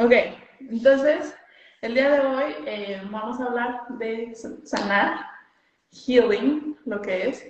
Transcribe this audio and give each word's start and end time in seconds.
Ok, 0.00 0.12
entonces 0.60 1.34
el 1.82 1.94
día 1.94 2.08
de 2.08 2.20
hoy 2.20 2.54
eh, 2.66 3.02
vamos 3.10 3.40
a 3.40 3.46
hablar 3.46 3.88
de 3.98 4.32
sanar, 4.62 5.26
healing, 5.90 6.78
lo 6.84 7.02
que 7.02 7.30
es, 7.30 7.44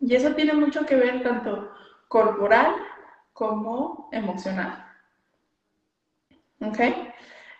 y 0.00 0.14
eso 0.14 0.34
tiene 0.34 0.54
mucho 0.54 0.86
que 0.86 0.96
ver 0.96 1.22
tanto 1.22 1.70
corporal 2.08 2.76
como 3.34 4.08
emocional. 4.10 4.86
¿Ok? 6.62 6.78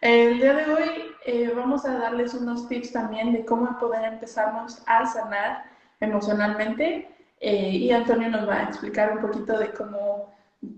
El 0.00 0.38
día 0.38 0.54
de 0.54 0.72
hoy 0.72 0.90
eh, 1.26 1.52
vamos 1.54 1.84
a 1.84 1.98
darles 1.98 2.32
unos 2.32 2.66
tips 2.68 2.90
también 2.90 3.34
de 3.34 3.44
cómo 3.44 3.78
poder 3.78 4.14
empezarnos 4.14 4.82
a 4.86 5.04
sanar 5.04 5.64
emocionalmente 6.00 7.06
eh, 7.38 7.68
y 7.68 7.92
Antonio 7.92 8.30
nos 8.30 8.48
va 8.48 8.60
a 8.60 8.62
explicar 8.62 9.12
un 9.12 9.20
poquito 9.20 9.58
de 9.58 9.70
cómo, 9.72 10.34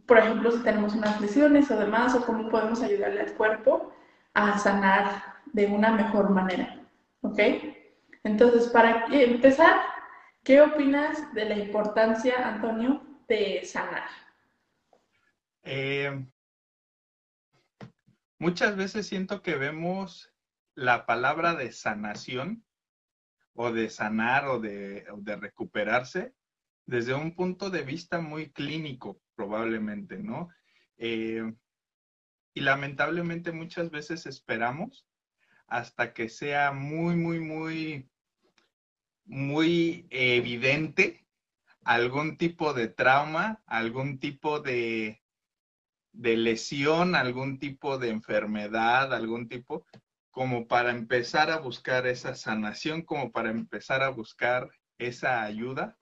por 0.06 0.18
ejemplo, 0.18 0.50
si 0.50 0.62
tenemos 0.62 0.94
unas 0.94 1.20
lesiones 1.20 1.70
o 1.70 1.78
demás, 1.78 2.14
o 2.14 2.24
cómo 2.24 2.48
podemos 2.48 2.82
ayudarle 2.82 3.20
al 3.20 3.34
cuerpo 3.34 3.94
a 4.32 4.58
sanar 4.58 5.22
de 5.52 5.66
una 5.66 5.92
mejor 5.92 6.30
manera. 6.30 6.80
¿Ok? 7.20 7.38
Entonces, 8.22 8.68
para 8.68 9.06
empezar, 9.12 9.80
¿qué 10.42 10.60
opinas 10.62 11.32
de 11.34 11.44
la 11.44 11.56
importancia, 11.56 12.48
Antonio, 12.48 13.02
de 13.28 13.64
sanar? 13.64 14.08
Eh, 15.62 16.26
muchas 18.38 18.76
veces 18.76 19.06
siento 19.06 19.42
que 19.42 19.56
vemos 19.56 20.34
la 20.74 21.06
palabra 21.06 21.54
de 21.54 21.72
sanación 21.72 22.64
o 23.54 23.72
de 23.72 23.88
sanar 23.88 24.46
o 24.46 24.58
de, 24.58 25.06
recuperarse 25.40 26.34
desde 26.86 27.14
un 27.14 27.34
punto 27.34 27.70
de 27.70 27.82
vista 27.82 28.20
muy 28.20 28.50
clínico, 28.50 29.20
probablemente, 29.34 30.18
¿no? 30.18 30.48
Eh, 30.96 31.52
y 32.54 32.60
lamentablemente 32.60 33.52
muchas 33.52 33.90
veces 33.90 34.26
esperamos 34.26 35.06
hasta 35.66 36.12
que 36.12 36.28
sea 36.28 36.72
muy, 36.72 37.16
muy, 37.16 37.40
muy, 37.40 38.08
muy 39.24 40.06
evidente 40.10 41.26
algún 41.84 42.36
tipo 42.36 42.72
de 42.72 42.88
trauma, 42.88 43.62
algún 43.66 44.18
tipo 44.18 44.60
de, 44.60 45.22
de 46.12 46.36
lesión, 46.36 47.14
algún 47.14 47.58
tipo 47.58 47.98
de 47.98 48.10
enfermedad, 48.10 49.12
algún 49.12 49.48
tipo, 49.48 49.86
como 50.30 50.66
para 50.66 50.90
empezar 50.90 51.50
a 51.50 51.58
buscar 51.58 52.06
esa 52.06 52.34
sanación, 52.34 53.02
como 53.02 53.32
para 53.32 53.50
empezar 53.50 54.02
a 54.02 54.08
buscar 54.10 54.70
esa 54.98 55.42
ayuda 55.42 55.98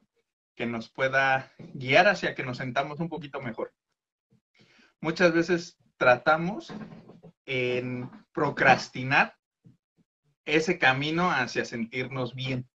que 0.54 0.66
nos 0.66 0.90
pueda 0.90 1.52
guiar 1.74 2.08
hacia 2.08 2.34
que 2.34 2.44
nos 2.44 2.58
sentamos 2.58 3.00
un 3.00 3.08
poquito 3.08 3.40
mejor. 3.40 3.72
Muchas 5.00 5.32
veces 5.32 5.78
tratamos 5.96 6.72
en 7.46 8.10
procrastinar 8.32 9.36
ese 10.44 10.78
camino 10.78 11.30
hacia 11.30 11.64
sentirnos 11.64 12.34
bien. 12.34 12.68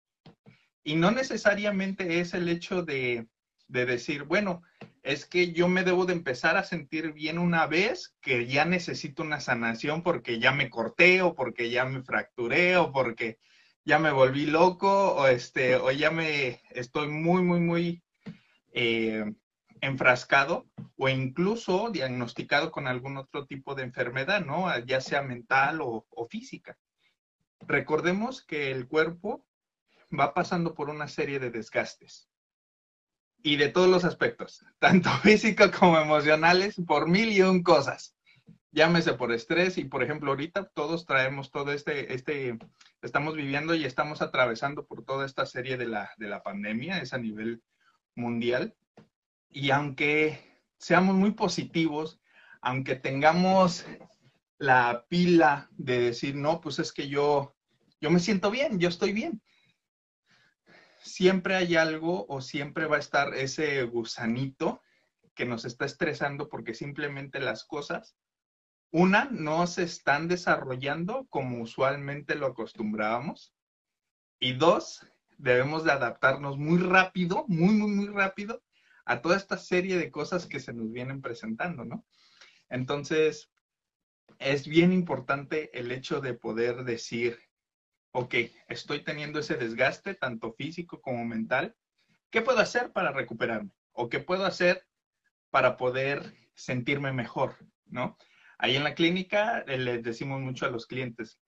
Y 0.82 0.96
no 0.96 1.10
necesariamente 1.10 2.20
es 2.20 2.34
el 2.34 2.48
hecho 2.48 2.82
de, 2.82 3.28
de 3.68 3.86
decir, 3.86 4.24
bueno, 4.24 4.62
es 5.02 5.24
que 5.24 5.52
yo 5.52 5.68
me 5.68 5.84
debo 5.84 6.04
de 6.04 6.12
empezar 6.12 6.56
a 6.56 6.64
sentir 6.64 7.12
bien 7.12 7.38
una 7.38 7.66
vez 7.66 8.16
que 8.20 8.46
ya 8.46 8.64
necesito 8.64 9.22
una 9.22 9.40
sanación 9.40 10.02
porque 10.02 10.38
ya 10.38 10.52
me 10.52 10.70
corté 10.70 11.22
o 11.22 11.34
porque 11.34 11.70
ya 11.70 11.84
me 11.84 12.02
fracturé 12.02 12.76
o 12.76 12.92
porque 12.92 13.38
ya 13.86 14.00
me 14.00 14.10
volví 14.10 14.46
loco 14.46 15.14
o 15.14 15.28
este 15.28 15.76
o 15.76 15.90
ya 15.92 16.10
me 16.10 16.60
estoy 16.70 17.06
muy 17.06 17.42
muy 17.42 17.60
muy 17.60 18.02
eh, 18.72 19.24
enfrascado 19.80 20.66
o 20.96 21.08
incluso 21.08 21.90
diagnosticado 21.90 22.72
con 22.72 22.88
algún 22.88 23.16
otro 23.16 23.46
tipo 23.46 23.74
de 23.74 23.84
enfermedad, 23.84 24.44
¿no? 24.44 24.76
Ya 24.80 25.00
sea 25.00 25.22
mental 25.22 25.80
o, 25.82 26.04
o 26.10 26.26
física. 26.26 26.76
Recordemos 27.60 28.44
que 28.44 28.72
el 28.72 28.88
cuerpo 28.88 29.46
va 30.18 30.34
pasando 30.34 30.74
por 30.74 30.90
una 30.90 31.06
serie 31.06 31.38
de 31.38 31.50
desgastes 31.50 32.28
y 33.42 33.56
de 33.56 33.68
todos 33.68 33.88
los 33.88 34.04
aspectos, 34.04 34.64
tanto 34.80 35.10
físico 35.18 35.70
como 35.70 35.98
emocionales, 35.98 36.74
por 36.86 37.08
mil 37.08 37.30
y 37.30 37.42
un 37.42 37.62
cosas. 37.62 38.15
Llámese 38.76 39.14
por 39.14 39.32
estrés 39.32 39.78
y, 39.78 39.84
por 39.86 40.02
ejemplo, 40.02 40.30
ahorita 40.30 40.66
todos 40.68 41.06
traemos 41.06 41.50
todo 41.50 41.72
este, 41.72 42.12
este, 42.12 42.58
estamos 43.00 43.34
viviendo 43.34 43.74
y 43.74 43.84
estamos 43.84 44.20
atravesando 44.20 44.86
por 44.86 45.04
toda 45.04 45.24
esta 45.24 45.46
serie 45.46 45.78
de 45.78 45.86
la, 45.86 46.10
de 46.18 46.28
la 46.28 46.42
pandemia, 46.42 46.98
es 46.98 47.14
a 47.14 47.18
nivel 47.18 47.62
mundial. 48.14 48.76
Y 49.48 49.70
aunque 49.70 50.60
seamos 50.78 51.14
muy 51.14 51.30
positivos, 51.30 52.20
aunque 52.60 52.96
tengamos 52.96 53.86
la 54.58 55.06
pila 55.08 55.70
de 55.72 55.98
decir, 55.98 56.36
no, 56.36 56.60
pues 56.60 56.78
es 56.78 56.92
que 56.92 57.08
yo, 57.08 57.56
yo 58.00 58.10
me 58.10 58.20
siento 58.20 58.50
bien, 58.50 58.78
yo 58.78 58.90
estoy 58.90 59.12
bien 59.12 59.42
siempre 61.06 61.54
hay 61.54 61.76
algo 61.76 62.26
o 62.28 62.40
siempre 62.40 62.86
va 62.86 62.96
a 62.96 63.00
estar 63.00 63.34
ese 63.34 63.84
gusanito 63.84 64.82
que 65.34 65.46
nos 65.46 65.64
está 65.64 65.84
estresando 65.84 66.48
porque 66.48 66.74
simplemente 66.74 67.38
las 67.38 67.64
cosas, 67.64 68.16
una, 68.90 69.26
no 69.30 69.66
se 69.66 69.82
están 69.82 70.28
desarrollando 70.28 71.26
como 71.30 71.62
usualmente 71.62 72.34
lo 72.34 72.46
acostumbrábamos. 72.46 73.54
Y 74.38 74.52
dos, 74.54 75.06
debemos 75.38 75.84
de 75.84 75.92
adaptarnos 75.92 76.58
muy 76.58 76.78
rápido, 76.78 77.44
muy, 77.48 77.74
muy, 77.74 77.90
muy 77.90 78.06
rápido 78.08 78.62
a 79.04 79.22
toda 79.22 79.36
esta 79.36 79.56
serie 79.56 79.96
de 79.98 80.10
cosas 80.10 80.46
que 80.46 80.60
se 80.60 80.72
nos 80.72 80.90
vienen 80.90 81.22
presentando, 81.22 81.84
¿no? 81.84 82.04
Entonces, 82.68 83.50
es 84.38 84.66
bien 84.66 84.92
importante 84.92 85.70
el 85.78 85.92
hecho 85.92 86.20
de 86.20 86.34
poder 86.34 86.84
decir, 86.84 87.38
ok, 88.12 88.34
estoy 88.68 89.04
teniendo 89.04 89.38
ese 89.38 89.56
desgaste, 89.56 90.14
tanto 90.14 90.52
físico 90.54 91.00
como 91.00 91.24
mental, 91.24 91.76
¿qué 92.30 92.42
puedo 92.42 92.58
hacer 92.58 92.92
para 92.92 93.12
recuperarme? 93.12 93.70
¿O 93.92 94.08
qué 94.08 94.20
puedo 94.20 94.44
hacer 94.44 94.86
para 95.50 95.76
poder 95.76 96.34
sentirme 96.54 97.12
mejor? 97.12 97.56
¿No? 97.86 98.18
Ahí 98.58 98.76
en 98.76 98.84
la 98.84 98.94
clínica 98.94 99.60
eh, 99.66 99.78
les 99.78 100.02
decimos 100.02 100.40
mucho 100.40 100.66
a 100.66 100.70
los 100.70 100.86
clientes, 100.86 101.38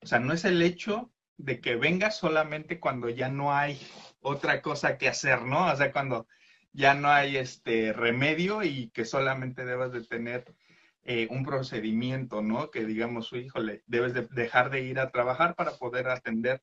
o 0.00 0.06
sea, 0.06 0.18
no 0.18 0.32
es 0.32 0.44
el 0.44 0.60
hecho 0.62 1.12
de 1.36 1.60
que 1.60 1.76
venga 1.76 2.10
solamente 2.10 2.78
cuando 2.80 3.08
ya 3.08 3.28
no 3.28 3.52
hay 3.54 3.80
otra 4.20 4.62
cosa 4.62 4.98
que 4.98 5.08
hacer, 5.08 5.42
¿no? 5.42 5.66
O 5.72 5.76
sea, 5.76 5.92
cuando 5.92 6.26
ya 6.72 6.94
no 6.94 7.08
hay 7.08 7.36
este 7.36 7.92
remedio 7.92 8.62
y 8.62 8.90
que 8.90 9.04
solamente 9.04 9.64
debas 9.64 9.92
de 9.92 10.04
tener 10.04 10.54
eh, 11.02 11.28
un 11.30 11.44
procedimiento, 11.44 12.42
¿no? 12.42 12.70
Que 12.70 12.84
digamos, 12.84 13.32
híjole, 13.32 13.82
debes 13.86 14.14
de 14.14 14.26
dejar 14.30 14.70
de 14.70 14.82
ir 14.82 14.98
a 14.98 15.10
trabajar 15.10 15.54
para 15.54 15.72
poder 15.72 16.08
atender 16.08 16.62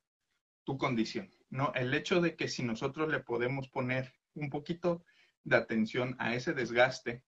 tu 0.64 0.78
condición, 0.78 1.30
¿no? 1.50 1.72
El 1.74 1.92
hecho 1.94 2.20
de 2.20 2.36
que 2.36 2.48
si 2.48 2.62
nosotros 2.62 3.10
le 3.10 3.20
podemos 3.20 3.68
poner 3.68 4.12
un 4.34 4.50
poquito 4.50 5.04
de 5.44 5.56
atención 5.56 6.16
a 6.18 6.34
ese 6.34 6.54
desgaste 6.54 7.22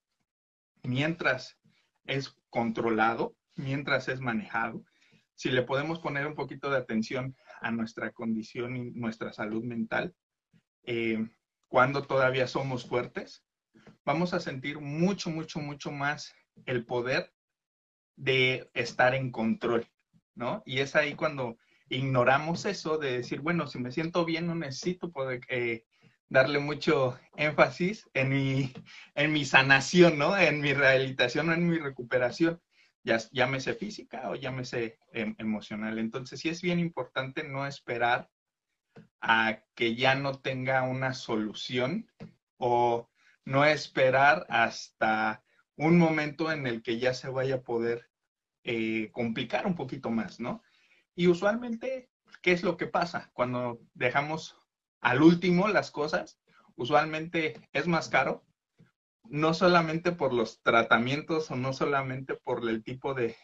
mientras 0.83 1.57
es 2.05 2.35
controlado, 2.49 3.35
mientras 3.55 4.07
es 4.07 4.19
manejado, 4.19 4.83
si 5.35 5.51
le 5.51 5.63
podemos 5.63 5.99
poner 5.99 6.27
un 6.27 6.35
poquito 6.35 6.69
de 6.69 6.77
atención 6.77 7.35
a 7.61 7.71
nuestra 7.71 8.11
condición 8.11 8.75
y 8.75 8.91
nuestra 8.91 9.33
salud 9.33 9.63
mental, 9.63 10.15
eh, 10.83 11.27
cuando 11.67 12.03
todavía 12.03 12.47
somos 12.47 12.85
fuertes, 12.85 13.43
vamos 14.05 14.33
a 14.33 14.39
sentir 14.39 14.79
mucho, 14.79 15.29
mucho, 15.29 15.59
mucho 15.59 15.91
más 15.91 16.33
el 16.65 16.85
poder 16.85 17.33
de 18.15 18.69
estar 18.73 19.13
en 19.13 19.31
control, 19.31 19.85
¿no? 20.35 20.63
Y 20.65 20.79
es 20.79 20.95
ahí 20.95 21.15
cuando 21.15 21.57
ignoramos 21.89 22.65
eso 22.65 22.97
de 22.97 23.17
decir, 23.17 23.41
bueno, 23.41 23.67
si 23.67 23.79
me 23.79 23.91
siento 23.91 24.25
bien, 24.25 24.47
no 24.47 24.55
necesito 24.55 25.11
poder 25.11 25.41
eh, 25.49 25.83
darle 26.29 26.59
mucho 26.59 27.19
énfasis 27.35 28.09
en 28.13 28.29
mi, 28.29 28.73
en 29.15 29.33
mi 29.33 29.45
sanación, 29.45 30.17
¿no? 30.17 30.37
En 30.37 30.61
mi 30.61 30.73
rehabilitación 30.73 31.51
en 31.51 31.67
mi 31.67 31.77
recuperación, 31.77 32.61
ya, 33.03 33.17
llámese 33.31 33.73
física 33.73 34.29
o 34.29 34.35
llámese 34.35 34.97
em, 35.13 35.35
emocional. 35.37 35.99
Entonces, 35.99 36.39
sí 36.39 36.49
es 36.49 36.61
bien 36.61 36.79
importante 36.79 37.43
no 37.43 37.67
esperar 37.67 38.29
a 39.21 39.59
que 39.75 39.95
ya 39.95 40.15
no 40.15 40.39
tenga 40.39 40.83
una 40.83 41.13
solución 41.13 42.09
o 42.57 43.09
no 43.43 43.65
esperar 43.65 44.45
hasta 44.49 45.43
un 45.77 45.97
momento 45.97 46.51
en 46.51 46.67
el 46.67 46.81
que 46.81 46.97
ya 46.99 47.13
se 47.13 47.29
vaya 47.29 47.55
a 47.55 47.61
poder 47.61 48.09
eh, 48.63 49.09
complicar 49.11 49.67
un 49.67 49.75
poquito 49.75 50.09
más, 50.09 50.39
¿no? 50.39 50.63
Y 51.15 51.27
usualmente, 51.27 52.09
¿qué 52.41 52.51
es 52.51 52.63
lo 52.63 52.77
que 52.77 52.87
pasa? 52.87 53.29
Cuando 53.33 53.79
dejamos 53.93 54.57
al 55.01 55.21
último 55.21 55.67
las 55.67 55.91
cosas, 55.91 56.39
usualmente 56.75 57.67
es 57.73 57.87
más 57.87 58.09
caro, 58.09 58.43
no 59.27 59.53
solamente 59.53 60.11
por 60.11 60.33
los 60.33 60.61
tratamientos 60.61 61.49
o 61.49 61.55
no 61.55 61.73
solamente 61.73 62.35
por 62.35 62.67
el 62.69 62.83
tipo 62.83 63.13
de, 63.13 63.35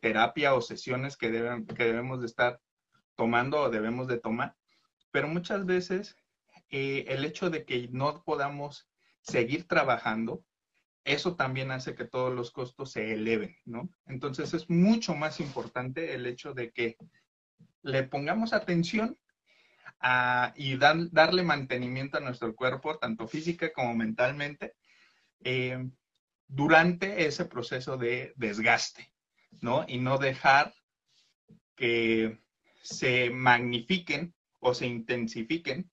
terapia 0.00 0.54
o 0.54 0.60
sesiones 0.60 1.16
que, 1.16 1.30
debemos 1.30 2.20
de 2.20 2.26
estar 2.26 2.60
tomando 3.16 3.62
o 3.62 3.70
debemos 3.70 4.08
de 4.08 4.18
tomar, 4.18 4.56
pero 5.10 5.28
muchas 5.28 5.66
veces 5.66 6.16
eh, 6.70 7.04
el 7.08 7.24
hecho 7.24 7.50
de 7.50 7.64
que 7.64 7.88
no 7.92 8.22
podamos 8.24 8.88
seguir 9.20 9.66
trabajando 9.66 10.42
eso 11.06 11.36
también 11.36 11.70
hace 11.70 11.94
que 11.94 12.04
todos 12.04 12.34
los 12.34 12.50
costos 12.50 12.90
se 12.90 13.12
eleven, 13.12 13.56
¿no? 13.64 13.88
Entonces 14.06 14.52
es 14.54 14.68
mucho 14.68 15.14
más 15.14 15.38
importante 15.38 16.14
el 16.14 16.26
hecho 16.26 16.52
de 16.52 16.72
que 16.72 16.96
le 17.82 18.02
pongamos 18.02 18.52
atención 18.52 19.16
y 20.54 20.76
darle 20.76 21.42
mantenimiento 21.42 22.18
a 22.18 22.20
nuestro 22.20 22.54
cuerpo, 22.54 22.98
tanto 22.98 23.26
física 23.26 23.72
como 23.72 23.94
mentalmente, 23.94 24.74
eh, 25.40 25.88
durante 26.48 27.26
ese 27.26 27.44
proceso 27.46 27.96
de 27.96 28.32
desgaste, 28.36 29.12
¿no? 29.60 29.84
Y 29.88 29.98
no 29.98 30.18
dejar 30.18 30.74
que 31.74 32.40
se 32.82 33.30
magnifiquen 33.30 34.34
o 34.60 34.74
se 34.74 34.86
intensifiquen 34.86 35.90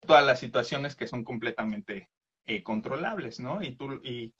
todas 0.00 0.24
las 0.24 0.40
situaciones 0.40 0.94
que 0.94 1.06
son 1.06 1.24
completamente 1.24 2.08
eh, 2.46 2.62
controlables, 2.62 3.40
¿no? 3.40 3.62
Y 3.62 3.76
tú, 3.76 4.00
y 4.04 4.34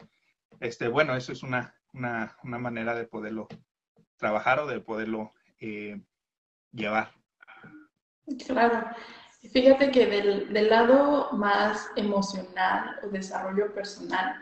este, 0.60 0.88
bueno, 0.88 1.16
eso 1.16 1.32
es 1.32 1.42
una, 1.42 1.74
una, 1.92 2.36
una 2.42 2.58
manera 2.58 2.94
de 2.94 3.06
poderlo 3.06 3.48
trabajar 4.16 4.60
o 4.60 4.66
de 4.66 4.80
poderlo 4.80 5.32
eh, 5.58 6.00
llevar. 6.72 7.12
Claro. 8.46 8.86
Fíjate 9.52 9.90
que 9.90 10.06
del, 10.06 10.52
del, 10.52 10.70
lado 10.70 11.30
más 11.32 11.90
emocional 11.96 12.96
o 13.02 13.08
desarrollo 13.08 13.74
personal 13.74 14.36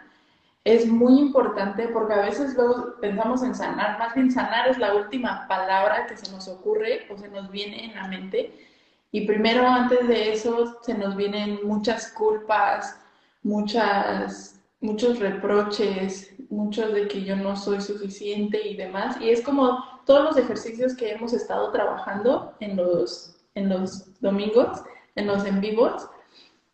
es 0.65 0.87
muy 0.87 1.19
importante 1.19 1.89
porque 1.89 2.15
a 2.15 2.23
veces 2.23 2.55
luego 2.55 2.95
pensamos 3.01 3.43
en 3.43 3.55
sanar, 3.55 3.99
más 3.99 4.15
bien 4.15 4.31
sanar 4.31 4.69
es 4.69 4.79
la 4.79 4.95
última 4.95 5.49
palabra 5.49 6.07
que 6.07 6.17
se 6.17 6.31
nos 6.31 6.49
ocurre 6.49 7.07
o 7.11 7.17
se 7.17 7.29
nos 7.29 7.51
viene 7.51 7.87
en 7.87 7.95
la 7.95 8.09
mente. 8.09 8.69
Y 9.11 9.27
primero 9.27 9.67
antes 9.67 10.07
de 10.07 10.33
eso 10.33 10.79
se 10.83 10.95
nos 10.95 11.17
vienen 11.17 11.61
muchas 11.65 12.13
culpas, 12.13 12.97
muchas, 13.43 14.61
muchos 14.81 15.19
reproches, 15.19 16.35
muchos 16.51 16.93
de 16.93 17.09
que 17.09 17.25
yo 17.25 17.37
no 17.37 17.57
soy 17.57 17.81
suficiente 17.81 18.69
y 18.69 18.77
demás. 18.77 19.17
Y 19.21 19.31
es 19.31 19.43
como 19.43 19.83
todos 20.05 20.25
los 20.25 20.37
ejercicios 20.37 20.95
que 20.95 21.13
hemos 21.13 21.33
estado 21.33 21.73
trabajando 21.73 22.55
en 22.61 22.77
los 22.77 23.40
en 23.61 23.69
los 23.69 24.21
domingos, 24.21 24.83
en 25.15 25.27
los 25.27 25.45
en 25.45 25.61
vivos, 25.61 26.09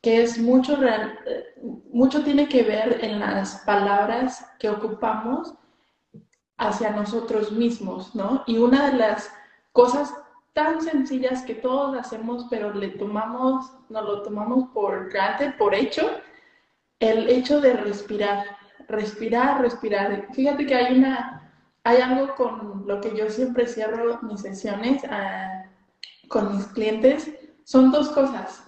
que 0.02 0.22
es 0.22 0.38
mucho, 0.38 0.78
mucho 1.90 2.22
tiene 2.22 2.48
que 2.48 2.62
ver 2.62 3.04
en 3.04 3.18
las 3.18 3.62
palabras 3.66 4.46
que 4.58 4.70
ocupamos 4.70 5.54
hacia 6.58 6.90
nosotros 6.90 7.50
mismos, 7.52 8.14
¿no? 8.14 8.44
Y 8.46 8.58
una 8.58 8.90
de 8.90 8.96
las 8.96 9.30
cosas 9.72 10.14
tan 10.52 10.80
sencillas 10.80 11.42
que 11.42 11.54
todos 11.54 11.98
hacemos, 11.98 12.46
pero 12.48 12.72
le 12.72 12.88
tomamos, 12.90 13.70
nos 13.90 14.04
lo 14.04 14.22
tomamos 14.22 14.70
por 14.72 15.10
granted, 15.10 15.56
por 15.58 15.74
hecho, 15.74 16.08
el 17.00 17.28
hecho 17.28 17.60
de 17.60 17.74
respirar, 17.74 18.56
respirar, 18.88 19.60
respirar. 19.60 20.28
Fíjate 20.32 20.66
que 20.66 20.74
hay 20.74 20.98
una, 20.98 21.52
hay 21.84 22.00
algo 22.00 22.34
con 22.36 22.84
lo 22.86 23.00
que 23.00 23.14
yo 23.14 23.28
siempre 23.28 23.66
cierro 23.66 24.18
mis 24.22 24.40
sesiones. 24.40 25.04
a 25.04 25.55
con 26.28 26.56
mis 26.56 26.66
clientes 26.68 27.30
son 27.64 27.90
dos 27.90 28.08
cosas. 28.10 28.62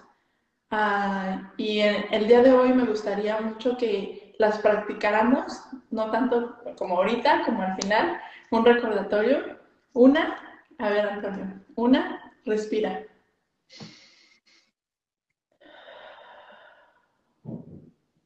Ah, 0.71 1.51
y 1.57 1.79
el, 1.79 2.27
día 2.27 2.43
de 2.43 2.51
hoy 2.51 2.73
me 2.73 2.85
gustaría 2.85 3.39
mucho 3.41 3.75
que 3.77 4.35
las 4.37 4.59
practicáramos, 4.59 5.63
no 5.89 6.11
tanto 6.11 6.57
como 6.77 6.97
ahorita, 6.97 7.43
como 7.45 7.61
al 7.63 7.75
final, 7.81 8.19
un 8.51 8.65
recordatorio. 8.65 9.57
Una, 9.93 10.37
a 10.77 10.89
ver 10.89 11.09
Antonio, 11.09 11.61
una, 11.75 12.33
respira. 12.45 13.03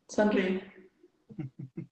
Sonríe. 0.09 0.61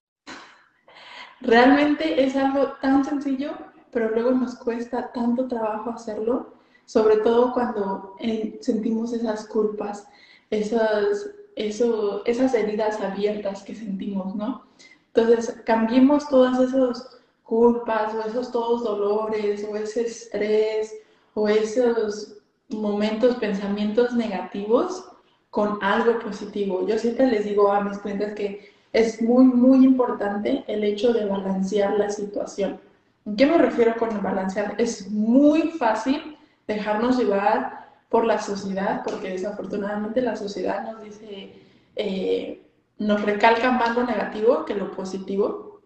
Realmente 1.42 2.24
es 2.24 2.36
algo 2.36 2.74
tan 2.82 3.04
sencillo, 3.06 3.54
pero 3.92 4.10
luego 4.10 4.32
nos 4.32 4.56
cuesta 4.56 5.12
tanto 5.12 5.48
trabajo 5.48 5.92
hacerlo 5.92 6.61
sobre 6.92 7.16
todo 7.20 7.54
cuando 7.54 8.18
eh, 8.20 8.58
sentimos 8.60 9.14
esas 9.14 9.46
culpas, 9.46 10.06
esas, 10.50 11.30
eso, 11.56 12.22
esas 12.26 12.54
heridas 12.54 13.00
abiertas 13.00 13.64
que 13.64 13.74
sentimos, 13.74 14.36
¿no? 14.36 14.66
Entonces, 15.14 15.56
cambiemos 15.66 16.28
todas 16.28 16.60
esas 16.60 17.22
culpas 17.44 18.14
o 18.14 18.28
esos 18.28 18.52
todos 18.52 18.84
dolores 18.84 19.66
o 19.72 19.78
ese 19.78 20.02
estrés 20.02 20.94
o 21.34 21.48
esos 21.48 22.36
momentos, 22.68 23.38
pensamientos 23.38 24.14
negativos 24.14 25.06
con 25.50 25.82
algo 25.82 26.20
positivo. 26.20 26.86
Yo 26.86 26.98
siempre 26.98 27.28
les 27.28 27.46
digo 27.46 27.72
a 27.72 27.86
mis 27.86 28.00
clientes 28.00 28.34
que 28.34 28.70
es 28.92 29.22
muy, 29.22 29.46
muy 29.46 29.86
importante 29.86 30.66
el 30.68 30.84
hecho 30.84 31.14
de 31.14 31.24
balancear 31.24 31.98
la 31.98 32.10
situación. 32.10 32.82
¿En 33.26 33.38
qué 33.38 33.46
me 33.46 33.58
refiero 33.58 33.96
con 33.98 34.22
balancear? 34.22 34.76
Es 34.78 35.10
muy 35.10 35.70
fácil 35.70 36.38
dejarnos 36.74 37.18
llevar 37.18 37.82
por 38.10 38.26
la 38.26 38.40
sociedad, 38.40 39.04
porque 39.06 39.30
desafortunadamente 39.30 40.22
la 40.22 40.36
sociedad 40.36 40.84
nos 40.84 41.02
dice, 41.02 41.54
eh, 41.96 42.62
nos 42.98 43.22
recalca 43.22 43.72
más 43.72 43.96
lo 43.96 44.04
negativo 44.06 44.66
que 44.66 44.76
lo 44.76 44.92
positivo. 44.92 45.82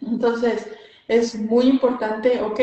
Entonces, 0.00 0.68
es 1.08 1.34
muy 1.34 1.66
importante, 1.66 2.40
ok, 2.40 2.60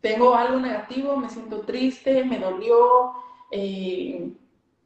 tengo 0.00 0.34
algo 0.34 0.58
negativo, 0.60 1.16
me 1.16 1.30
siento 1.30 1.60
triste, 1.60 2.24
me 2.24 2.38
dolió, 2.38 3.12
eh, 3.50 4.32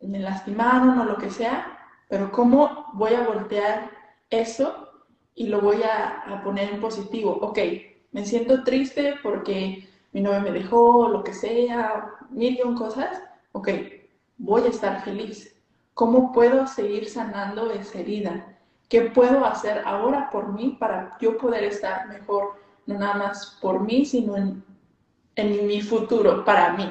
me 0.02 0.18
lastimaron 0.18 0.98
o 0.98 1.04
lo 1.04 1.16
que 1.16 1.30
sea, 1.30 1.78
pero 2.08 2.30
¿cómo 2.30 2.86
voy 2.92 3.14
a 3.14 3.26
voltear 3.26 3.90
eso 4.30 4.88
y 5.34 5.46
lo 5.46 5.60
voy 5.60 5.82
a, 5.82 6.20
a 6.20 6.42
poner 6.42 6.70
en 6.70 6.80
positivo? 6.80 7.38
Ok, 7.40 7.58
me 8.12 8.24
siento 8.24 8.62
triste 8.62 9.14
porque 9.22 9.88
mi 10.12 10.20
novia 10.20 10.40
me 10.40 10.52
dejó, 10.52 11.08
lo 11.08 11.22
que 11.22 11.32
sea, 11.32 12.04
mil 12.30 12.58
y 12.58 12.74
cosas, 12.74 13.22
ok, 13.52 13.68
voy 14.38 14.62
a 14.62 14.68
estar 14.68 15.04
feliz. 15.04 15.54
¿Cómo 15.94 16.32
puedo 16.32 16.66
seguir 16.66 17.08
sanando 17.08 17.70
esa 17.70 18.00
herida? 18.00 18.58
¿Qué 18.88 19.02
puedo 19.02 19.44
hacer 19.44 19.82
ahora 19.84 20.30
por 20.30 20.52
mí 20.52 20.76
para 20.80 21.16
yo 21.20 21.36
poder 21.36 21.64
estar 21.64 22.08
mejor, 22.08 22.54
no 22.86 22.98
nada 22.98 23.14
más 23.14 23.58
por 23.60 23.80
mí, 23.80 24.04
sino 24.04 24.36
en, 24.36 24.64
en 25.36 25.66
mi 25.66 25.80
futuro, 25.80 26.44
para 26.44 26.72
mí, 26.72 26.90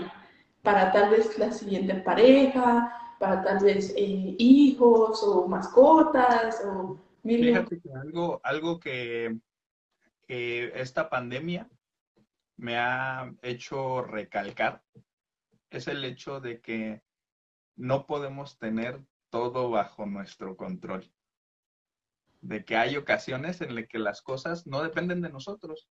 para 0.61 0.91
tal 0.91 1.09
vez 1.09 1.37
la 1.37 1.51
siguiente 1.51 1.95
pareja, 1.95 2.95
para 3.19 3.43
tal 3.43 3.59
vez 3.59 3.93
eh, 3.97 4.35
hijos 4.37 5.21
o 5.23 5.45
mascotas 5.47 6.63
o 6.65 6.97
mil 7.23 7.43
Fíjate 7.43 7.81
que 7.81 7.91
algo, 7.93 8.39
algo 8.43 8.79
que 8.79 9.37
esta 10.27 11.09
pandemia 11.09 11.67
me 12.59 12.77
ha 12.77 13.33
hecho 13.41 14.01
recalcar 14.03 14.83
es 15.69 15.87
el 15.87 16.03
hecho 16.03 16.39
de 16.41 16.61
que 16.61 17.01
no 17.75 18.05
podemos 18.05 18.57
tener 18.57 19.01
todo 19.29 19.69
bajo 19.69 20.05
nuestro 20.05 20.57
control. 20.57 21.09
De 22.41 22.65
que 22.65 22.75
hay 22.75 22.97
ocasiones 22.97 23.61
en 23.61 23.75
las 23.75 23.87
que 23.87 23.99
las 23.99 24.21
cosas 24.21 24.67
no 24.67 24.83
dependen 24.83 25.21
de 25.21 25.29
nosotros. 25.29 25.87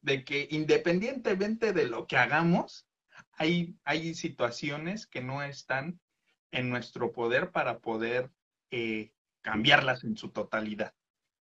De 0.00 0.24
que 0.24 0.48
independientemente 0.50 1.72
de 1.72 1.86
lo 1.86 2.06
que 2.06 2.16
hagamos, 2.16 2.88
hay, 3.32 3.76
hay 3.84 4.14
situaciones 4.14 5.06
que 5.06 5.22
no 5.22 5.42
están 5.42 6.00
en 6.50 6.70
nuestro 6.70 7.12
poder 7.12 7.52
para 7.52 7.78
poder 7.80 8.32
eh, 8.70 9.12
cambiarlas 9.42 10.02
en 10.04 10.16
su 10.16 10.30
totalidad, 10.30 10.94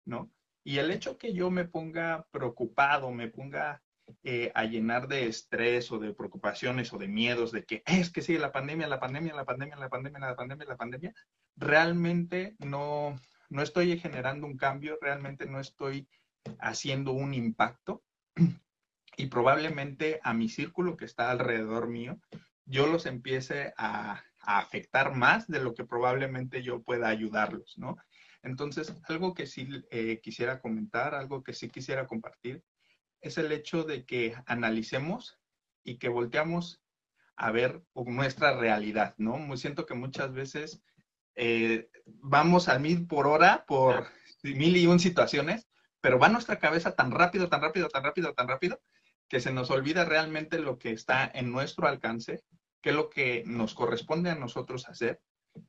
¿no? 0.04 0.30
Y 0.64 0.78
el 0.78 0.90
hecho 0.90 1.16
que 1.16 1.32
yo 1.32 1.50
me 1.50 1.64
ponga 1.64 2.26
preocupado, 2.30 3.10
me 3.10 3.28
ponga 3.28 3.82
eh, 4.22 4.52
a 4.54 4.64
llenar 4.64 5.08
de 5.08 5.26
estrés 5.26 5.90
o 5.92 5.98
de 5.98 6.14
preocupaciones 6.14 6.92
o 6.92 6.98
de 6.98 7.08
miedos 7.08 7.52
de 7.52 7.64
que 7.64 7.82
es 7.86 8.10
que 8.10 8.22
sigue 8.22 8.38
la 8.38 8.52
pandemia, 8.52 8.88
la 8.88 9.00
pandemia, 9.00 9.34
la 9.34 9.44
pandemia, 9.44 9.76
la 9.76 9.88
pandemia, 9.88 10.20
la 10.20 10.36
pandemia, 10.36 10.66
la 10.66 10.76
pandemia, 10.76 11.14
realmente 11.56 12.56
no, 12.58 13.16
no 13.48 13.62
estoy 13.62 13.98
generando 13.98 14.46
un 14.46 14.56
cambio, 14.56 14.98
realmente 15.00 15.46
no 15.46 15.60
estoy 15.60 16.08
haciendo 16.58 17.12
un 17.12 17.34
impacto 17.34 18.02
y 19.16 19.26
probablemente 19.26 20.20
a 20.22 20.32
mi 20.32 20.48
círculo 20.48 20.96
que 20.96 21.04
está 21.04 21.30
alrededor 21.30 21.88
mío, 21.88 22.18
yo 22.64 22.86
los 22.86 23.06
empiece 23.06 23.74
a, 23.76 24.22
afectar 24.42 25.14
más 25.14 25.46
de 25.48 25.60
lo 25.60 25.74
que 25.74 25.84
probablemente 25.84 26.62
yo 26.62 26.82
pueda 26.82 27.08
ayudarlos, 27.08 27.76
¿no? 27.76 27.98
Entonces, 28.42 28.94
algo 29.06 29.34
que 29.34 29.46
sí 29.46 29.68
eh, 29.90 30.18
quisiera 30.22 30.60
comentar, 30.60 31.14
algo 31.14 31.44
que 31.44 31.52
sí 31.52 31.68
quisiera 31.68 32.06
compartir, 32.06 32.64
es 33.20 33.38
el 33.38 33.52
hecho 33.52 33.84
de 33.84 34.04
que 34.04 34.34
analicemos 34.46 35.38
y 35.84 35.96
que 35.96 36.08
volteamos 36.08 36.82
a 37.36 37.50
ver 37.50 37.82
nuestra 37.94 38.58
realidad, 38.58 39.14
¿no? 39.18 39.38
Me 39.38 39.56
siento 39.56 39.86
que 39.86 39.94
muchas 39.94 40.32
veces 40.32 40.82
eh, 41.34 41.88
vamos 42.04 42.68
al 42.68 42.80
mil 42.80 43.06
por 43.06 43.26
hora 43.26 43.64
por 43.66 44.08
mil 44.42 44.76
y 44.76 44.86
un 44.86 44.98
situaciones, 44.98 45.68
pero 46.00 46.18
va 46.18 46.28
nuestra 46.28 46.58
cabeza 46.58 46.94
tan 46.94 47.10
rápido, 47.10 47.48
tan 47.48 47.62
rápido, 47.62 47.88
tan 47.88 48.04
rápido, 48.04 48.34
tan 48.34 48.48
rápido, 48.48 48.80
que 49.28 49.40
se 49.40 49.52
nos 49.52 49.70
olvida 49.70 50.04
realmente 50.04 50.58
lo 50.58 50.78
que 50.78 50.90
está 50.92 51.30
en 51.32 51.50
nuestro 51.50 51.86
alcance, 51.86 52.42
qué 52.82 52.90
es 52.90 52.96
lo 52.96 53.08
que 53.10 53.42
nos 53.46 53.74
corresponde 53.74 54.30
a 54.30 54.34
nosotros 54.34 54.88
hacer. 54.88 55.20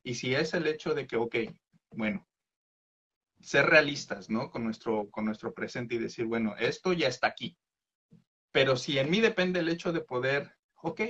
Y 0.02 0.14
si 0.14 0.34
es 0.34 0.54
el 0.54 0.66
hecho 0.66 0.94
de 0.94 1.06
que, 1.06 1.16
ok, 1.16 1.36
bueno, 1.90 2.26
ser 3.42 3.66
realistas, 3.66 4.30
¿no? 4.30 4.50
Con 4.50 4.64
nuestro, 4.64 5.10
con 5.10 5.24
nuestro 5.24 5.52
presente 5.52 5.96
y 5.96 5.98
decir, 5.98 6.26
bueno, 6.26 6.54
esto 6.58 6.92
ya 6.92 7.08
está 7.08 7.26
aquí. 7.26 7.56
Pero 8.52 8.76
si 8.76 8.98
en 8.98 9.10
mí 9.10 9.20
depende 9.20 9.60
el 9.60 9.68
hecho 9.68 9.92
de 9.92 10.00
poder, 10.00 10.54
ok, 10.76 11.00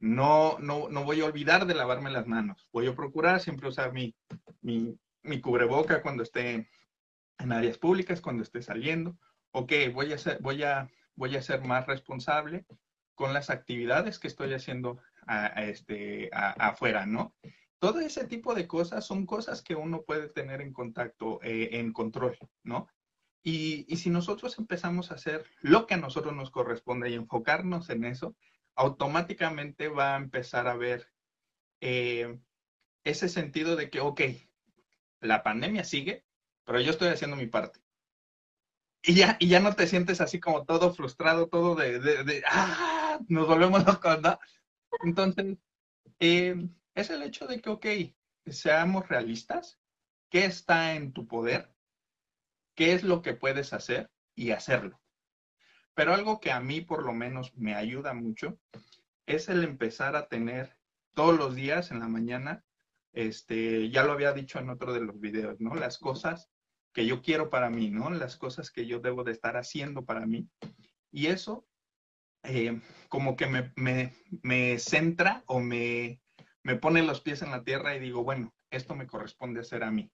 no, 0.00 0.58
no, 0.60 0.88
no 0.88 1.04
voy 1.04 1.20
a 1.20 1.24
olvidar 1.24 1.66
de 1.66 1.74
lavarme 1.74 2.10
las 2.10 2.26
manos. 2.26 2.68
Voy 2.72 2.86
a 2.86 2.94
procurar 2.94 3.40
siempre 3.40 3.68
usar 3.68 3.92
mi, 3.92 4.14
mi, 4.62 4.98
mi 5.22 5.40
cubreboca 5.40 6.02
cuando 6.02 6.22
esté 6.22 6.68
en 7.38 7.52
áreas 7.52 7.78
públicas, 7.78 8.20
cuando 8.20 8.42
esté 8.42 8.62
saliendo. 8.62 9.18
Ok, 9.50 9.72
voy 9.92 10.12
a 10.12 10.18
ser, 10.18 10.38
voy 10.40 10.62
a, 10.62 10.88
voy 11.14 11.36
a 11.36 11.42
ser 11.42 11.62
más 11.62 11.86
responsable 11.86 12.64
con 13.14 13.32
las 13.32 13.50
actividades 13.50 14.18
que 14.18 14.28
estoy 14.28 14.54
haciendo 14.54 15.00
este, 15.56 16.30
afuera, 16.32 17.04
¿no? 17.04 17.34
Todo 17.78 18.00
ese 18.00 18.26
tipo 18.26 18.54
de 18.54 18.66
cosas 18.66 19.06
son 19.06 19.24
cosas 19.26 19.62
que 19.62 19.74
uno 19.74 20.02
puede 20.02 20.28
tener 20.28 20.60
en 20.60 20.72
contacto, 20.72 21.40
eh, 21.42 21.70
en 21.72 21.92
control, 21.92 22.36
¿no? 22.64 22.88
Y, 23.42 23.86
y, 23.88 23.96
si 23.96 24.10
nosotros 24.10 24.58
empezamos 24.58 25.10
a 25.10 25.14
hacer 25.14 25.44
lo 25.60 25.86
que 25.86 25.94
a 25.94 25.98
nosotros 25.98 26.34
nos 26.34 26.50
corresponde 26.50 27.08
y 27.10 27.14
enfocarnos 27.14 27.88
en 27.88 28.04
eso, 28.04 28.36
automáticamente 28.74 29.88
va 29.88 30.14
a 30.14 30.18
empezar 30.18 30.66
a 30.66 30.76
ver 30.76 31.08
eh, 31.80 32.38
ese 33.04 33.28
sentido 33.28 33.76
de 33.76 33.90
que, 33.90 34.00
ok, 34.00 34.20
la 35.20 35.42
pandemia 35.42 35.84
sigue, 35.84 36.24
pero 36.64 36.80
yo 36.80 36.90
estoy 36.90 37.08
haciendo 37.08 37.36
mi 37.36 37.46
parte. 37.46 37.80
Y 39.02 39.14
ya, 39.14 39.36
y 39.40 39.48
ya 39.48 39.60
no 39.60 39.74
te 39.74 39.86
sientes 39.86 40.20
así 40.20 40.40
como 40.40 40.64
todo 40.64 40.92
frustrado, 40.92 41.48
todo 41.48 41.74
de, 41.74 41.98
de, 41.98 42.42
ah, 42.46 43.18
nos 43.28 43.46
volvemos 43.46 43.84
locos, 43.86 44.20
¿no? 44.20 44.38
Entonces, 45.04 45.56
eh, 46.20 46.56
es 47.00 47.10
el 47.10 47.22
hecho 47.22 47.46
de 47.46 47.60
que, 47.60 47.70
ok, 47.70 47.86
seamos 48.46 49.08
realistas, 49.08 49.80
¿qué 50.30 50.44
está 50.44 50.94
en 50.94 51.12
tu 51.12 51.28
poder? 51.28 51.72
¿Qué 52.74 52.92
es 52.92 53.04
lo 53.04 53.22
que 53.22 53.34
puedes 53.34 53.72
hacer? 53.72 54.10
Y 54.34 54.50
hacerlo. 54.50 55.00
Pero 55.94 56.14
algo 56.14 56.40
que 56.40 56.52
a 56.52 56.60
mí 56.60 56.80
por 56.80 57.04
lo 57.04 57.12
menos 57.12 57.54
me 57.56 57.74
ayuda 57.74 58.14
mucho 58.14 58.58
es 59.26 59.48
el 59.48 59.64
empezar 59.64 60.16
a 60.16 60.28
tener 60.28 60.76
todos 61.14 61.36
los 61.36 61.54
días 61.54 61.90
en 61.90 62.00
la 62.00 62.08
mañana, 62.08 62.64
este, 63.12 63.90
ya 63.90 64.04
lo 64.04 64.12
había 64.12 64.32
dicho 64.32 64.58
en 64.58 64.70
otro 64.70 64.92
de 64.92 65.00
los 65.00 65.18
videos, 65.20 65.60
¿no? 65.60 65.74
Las 65.74 65.98
cosas 65.98 66.50
que 66.92 67.06
yo 67.06 67.22
quiero 67.22 67.50
para 67.50 67.70
mí, 67.70 67.90
¿no? 67.90 68.10
Las 68.10 68.36
cosas 68.36 68.70
que 68.70 68.86
yo 68.86 69.00
debo 69.00 69.24
de 69.24 69.32
estar 69.32 69.56
haciendo 69.56 70.04
para 70.04 70.26
mí. 70.26 70.48
Y 71.10 71.26
eso 71.26 71.66
eh, 72.44 72.80
como 73.08 73.36
que 73.36 73.46
me, 73.46 73.72
me, 73.76 74.14
me 74.42 74.78
centra 74.78 75.42
o 75.46 75.60
me, 75.60 76.20
me 76.68 76.76
pone 76.76 77.02
los 77.02 77.22
pies 77.22 77.40
en 77.40 77.50
la 77.50 77.64
tierra 77.64 77.96
y 77.96 77.98
digo, 77.98 78.22
bueno, 78.22 78.54
esto 78.70 78.94
me 78.94 79.06
corresponde 79.06 79.60
hacer 79.60 79.82
a 79.82 79.90
mí. 79.90 80.12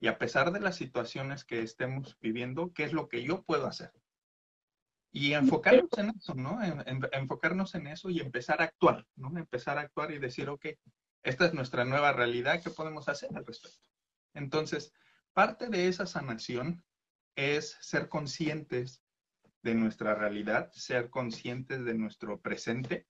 Y 0.00 0.06
a 0.06 0.16
pesar 0.16 0.50
de 0.50 0.58
las 0.58 0.76
situaciones 0.76 1.44
que 1.44 1.60
estemos 1.60 2.16
viviendo, 2.18 2.72
¿qué 2.72 2.84
es 2.84 2.94
lo 2.94 3.10
que 3.10 3.22
yo 3.22 3.42
puedo 3.42 3.66
hacer? 3.66 3.92
Y 5.10 5.34
enfocarnos 5.34 5.90
en 5.98 6.08
eso, 6.16 6.34
¿no? 6.34 6.60
enfocarnos 6.62 7.74
en 7.74 7.88
eso 7.88 8.08
y 8.08 8.20
empezar 8.20 8.62
a 8.62 8.64
actuar, 8.64 9.06
¿no? 9.16 9.36
Empezar 9.36 9.76
a 9.76 9.82
actuar 9.82 10.12
y 10.12 10.18
decir, 10.18 10.48
ok, 10.48 10.64
esta 11.24 11.44
es 11.44 11.52
nuestra 11.52 11.84
nueva 11.84 12.14
realidad, 12.14 12.62
¿qué 12.62 12.70
podemos 12.70 13.10
hacer 13.10 13.28
al 13.34 13.44
respecto? 13.44 13.90
Entonces, 14.32 14.94
parte 15.34 15.68
de 15.68 15.88
esa 15.88 16.06
sanación 16.06 16.82
es 17.36 17.76
ser 17.82 18.08
conscientes 18.08 19.04
de 19.60 19.74
nuestra 19.74 20.14
realidad, 20.14 20.72
ser 20.72 21.10
conscientes 21.10 21.84
de 21.84 21.92
nuestro 21.92 22.40
presente. 22.40 23.06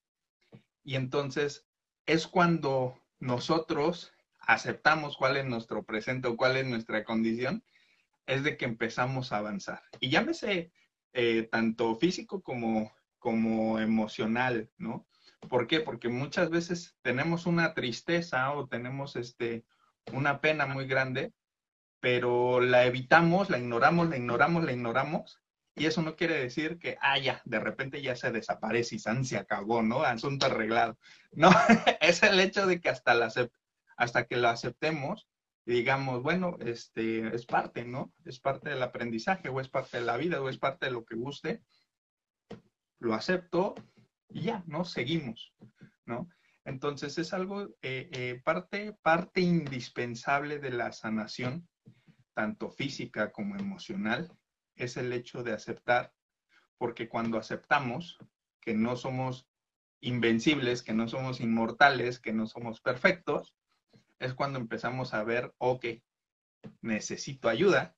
Y 0.83 0.97
entonces 0.97 1.69
es 2.07 2.27
cuando 2.27 3.01
nosotros 3.21 4.13
aceptamos 4.41 5.17
cuál 5.17 5.37
es 5.37 5.45
nuestro 5.45 5.85
presente 5.85 6.29
o 6.29 6.37
cuál 6.37 6.57
es 6.57 6.67
nuestra 6.67 7.05
condición, 7.05 7.63
es 8.27 8.43
de 8.43 8.57
que 8.57 8.65
empezamos 8.65 9.33
a 9.33 9.39
avanzar. 9.39 9.83
Y 10.01 10.11
llámese 10.11 10.73
eh, 11.13 11.49
tanto 11.51 11.95
físico 11.97 12.43
como, 12.43 12.93
como 13.19 13.79
emocional, 13.79 14.71
¿no? 14.79 15.07
¿Por 15.49 15.67
qué? 15.67 15.81
Porque 15.81 16.09
muchas 16.09 16.51
veces 16.51 16.97
tenemos 17.03 17.47
una 17.47 17.75
tristeza 17.75 18.53
o 18.53 18.69
tenemos 18.69 19.17
este, 19.17 19.65
una 20.13 20.41
pena 20.41 20.67
muy 20.67 20.87
grande, 20.87 21.33
pero 22.01 22.61
la 22.61 22.85
evitamos, 22.85 23.51
la 23.51 23.59
ignoramos, 23.59 24.09
la 24.09 24.17
ignoramos, 24.17 24.65
la 24.65 24.73
ignoramos, 24.73 25.41
y 25.75 25.87
eso 25.87 26.03
no 26.03 26.17
quiere 26.17 26.39
decir 26.39 26.79
que, 26.79 26.99
ah, 27.01 27.19
ya, 27.19 27.41
de 27.45 27.61
repente 27.61 28.03
ya 28.03 28.15
se 28.15 28.31
desaparece 28.31 28.97
y 28.97 28.99
se 28.99 29.39
acabó, 29.39 29.83
¿no? 29.83 30.03
Asunto 30.03 30.47
arreglado. 30.47 30.99
No, 31.33 31.51
es 32.01 32.23
el 32.23 32.39
hecho 32.41 32.67
de 32.67 32.81
que 32.81 32.91
hasta, 32.91 33.15
la, 33.15 33.33
hasta 33.97 34.27
que 34.27 34.37
lo 34.37 34.49
aceptemos 34.49 35.29
digamos, 35.65 36.23
bueno, 36.23 36.57
este, 36.61 37.35
es 37.35 37.47
parte, 37.47 37.85
¿no? 37.85 38.13
Es 38.25 38.41
parte 38.41 38.71
del 38.71 38.83
aprendizaje 38.83 39.49
o 39.49 39.61
es 39.61 39.69
parte 39.69 39.99
de 39.99 40.05
la 40.05 40.17
vida 40.17 40.41
o 40.41 40.49
es 40.49 40.59
parte 40.59 40.87
de 40.87 40.93
lo 40.93 41.05
que 41.05 41.17
guste. 41.17 41.63
Lo 42.99 43.15
acepto 43.15 43.75
y 44.29 44.43
ya, 44.43 44.65
¿no? 44.67 44.85
Seguimos, 44.85 45.55
¿no? 46.05 46.29
Entonces 46.65 47.19
es 47.19 47.33
algo, 47.33 47.63
eh, 47.83 48.09
eh, 48.13 48.41
parte, 48.45 48.97
parte 49.03 49.41
indispensable 49.41 50.59
de 50.59 50.71
la 50.71 50.93
sanación, 50.93 51.69
tanto 52.35 52.71
física 52.71 53.33
como 53.33 53.57
emocional, 53.57 54.31
es 54.85 54.97
el 54.97 55.13
hecho 55.13 55.43
de 55.43 55.53
aceptar, 55.53 56.13
porque 56.79 57.09
cuando 57.09 57.39
aceptamos 57.39 58.19
que 58.61 58.75
no 58.75 58.97
somos 58.97 59.49
invencibles, 60.01 60.83
que 60.83 60.93
no 60.93 61.09
somos 61.09 61.41
inmortales, 61.41 62.19
que 62.19 62.33
no 62.33 62.47
somos 62.47 62.81
perfectos, 62.81 63.55
es 64.19 64.35
cuando 64.35 64.59
empezamos 64.59 65.15
a 65.15 65.25
ver, 65.25 65.55
ok, 65.59 65.87
necesito 66.81 67.49
ayuda, 67.49 67.97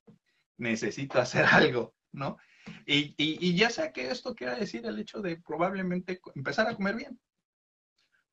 necesito 0.57 1.19
hacer 1.19 1.45
algo, 1.51 1.95
¿no? 2.11 2.37
Y, 2.85 3.13
y, 3.17 3.55
ya 3.55 3.69
sea 3.69 3.91
que 3.91 4.09
esto 4.09 4.33
quiera 4.33 4.55
decir 4.55 4.85
el 4.85 4.97
hecho 4.97 5.21
de 5.21 5.37
probablemente 5.37 6.19
empezar 6.33 6.67
a 6.67 6.75
comer 6.75 6.95
bien. 6.95 7.19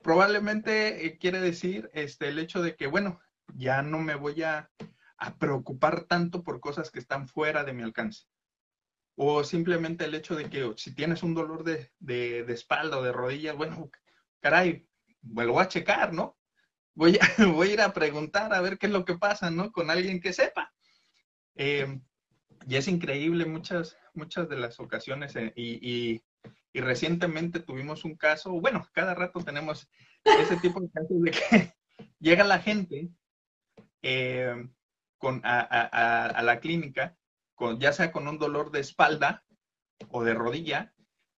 Probablemente 0.03 1.07
eh, 1.07 1.19
quiere 1.19 1.39
decir 1.41 1.91
este, 1.93 2.29
el 2.29 2.39
hecho 2.39 2.63
de 2.63 2.75
que, 2.75 2.87
bueno, 2.87 3.21
ya 3.55 3.83
no 3.83 3.99
me 3.99 4.15
voy 4.15 4.43
a, 4.43 4.71
a 5.19 5.37
preocupar 5.37 6.05
tanto 6.05 6.43
por 6.43 6.61
cosas 6.61 6.91
que 6.91 6.99
están 6.99 7.29
fuera 7.29 7.63
de 7.65 7.75
mi 7.75 7.83
alcance. 7.83 8.25
O 9.17 9.45
simplemente 9.45 10.05
el 10.05 10.15
hecho 10.15 10.35
de 10.35 10.49
que 10.49 10.73
si 10.77 10.95
tienes 10.95 11.23
un 11.23 11.35
dolor 11.35 11.65
de, 11.65 11.91
de, 11.99 12.53
espalda 12.53 12.99
o 12.99 13.03
de 13.03 13.13
rodillas, 13.13 13.57
bueno, 13.57 13.91
caray, 14.41 14.89
me 15.23 15.45
lo 15.45 15.53
voy 15.53 15.63
a 15.63 15.69
checar, 15.69 16.13
¿no? 16.13 16.39
Voy 16.95 17.19
a, 17.21 17.45
voy 17.55 17.71
a 17.71 17.73
ir 17.73 17.81
a 17.81 17.93
preguntar 17.93 18.55
a 18.55 18.61
ver 18.61 18.79
qué 18.79 18.87
es 18.87 18.93
lo 18.93 19.05
que 19.05 19.17
pasa, 19.17 19.51
¿no? 19.51 19.71
Con 19.71 19.91
alguien 19.91 20.21
que 20.21 20.33
sepa. 20.33 20.73
Eh, 21.55 22.01
y 22.67 22.77
es 22.77 22.89
increíble 22.89 23.45
muchas, 23.45 23.97
muchas 24.15 24.49
de 24.49 24.57
las 24.57 24.79
ocasiones 24.81 25.35
eh, 25.37 25.53
y, 25.57 25.79
y, 25.83 26.23
y, 26.73 26.81
recientemente 26.81 27.61
tuvimos 27.61 28.05
un 28.05 28.17
caso, 28.17 28.53
bueno, 28.53 28.89
cada 28.93 29.15
rato 29.15 29.41
tenemos 29.41 29.89
ese 30.25 30.57
tipo 30.57 30.81
de 30.81 30.91
casos 30.91 31.23
de 31.23 31.31
que 31.31 31.75
llega 32.21 32.45
la 32.45 32.61
gente 32.61 33.11
eh, 34.03 34.55
con, 35.19 35.41
a, 35.45 35.61
a, 35.61 36.27
a, 36.27 36.43
la 36.43 36.61
clínica 36.61 37.17
ya 37.79 37.93
sea 37.93 38.13
con 38.13 38.29
un 38.29 38.39
dolor 38.39 38.71
de 38.71 38.81
espalda 38.81 39.45
o 40.11 40.25
de 40.25 40.35
rodilla, 40.35 40.93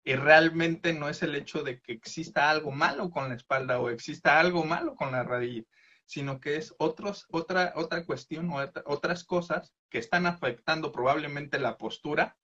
y 0.04 0.16
realmente 0.16 0.92
no 0.92 1.08
es 1.08 1.22
el 1.22 1.34
hecho 1.34 1.62
de 1.62 1.80
que 1.80 1.92
exista 1.92 2.50
algo 2.50 2.70
malo 2.70 3.10
con 3.10 3.30
la 3.30 3.34
espalda 3.34 3.80
o 3.80 3.88
exista 3.88 4.38
algo 4.38 4.64
malo 4.64 4.94
con 4.94 5.12
la 5.12 5.22
rodilla, 5.22 5.62
sino 6.04 6.40
que 6.40 6.56
es 6.56 6.74
otros, 6.78 7.26
otra, 7.30 7.72
otra 7.76 8.04
cuestión 8.04 8.50
o 8.50 8.58
otras 8.84 9.24
cosas 9.24 9.72
que 9.88 9.98
están 9.98 10.26
afectando 10.26 10.92
probablemente 10.92 11.58
la 11.58 11.78
postura 11.78 12.36